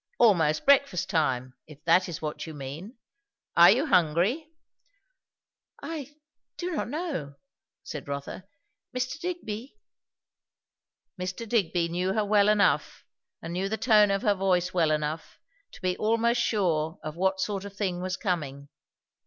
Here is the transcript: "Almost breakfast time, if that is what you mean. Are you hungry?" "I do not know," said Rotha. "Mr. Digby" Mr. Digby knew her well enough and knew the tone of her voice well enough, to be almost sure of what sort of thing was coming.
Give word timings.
"Almost 0.17 0.65
breakfast 0.65 1.11
time, 1.11 1.53
if 1.67 1.83
that 1.85 2.09
is 2.09 2.23
what 2.23 2.47
you 2.47 2.55
mean. 2.55 2.97
Are 3.55 3.69
you 3.69 3.85
hungry?" 3.85 4.47
"I 5.79 6.15
do 6.57 6.71
not 6.71 6.89
know," 6.89 7.35
said 7.83 8.07
Rotha. 8.07 8.47
"Mr. 8.97 9.19
Digby" 9.19 9.77
Mr. 11.21 11.47
Digby 11.47 11.87
knew 11.87 12.13
her 12.13 12.25
well 12.25 12.49
enough 12.49 13.05
and 13.43 13.53
knew 13.53 13.69
the 13.69 13.77
tone 13.77 14.09
of 14.09 14.23
her 14.23 14.33
voice 14.33 14.73
well 14.73 14.89
enough, 14.89 15.37
to 15.73 15.81
be 15.83 15.95
almost 15.97 16.41
sure 16.41 16.97
of 17.03 17.15
what 17.15 17.39
sort 17.39 17.63
of 17.63 17.75
thing 17.75 18.01
was 18.01 18.17
coming. 18.17 18.69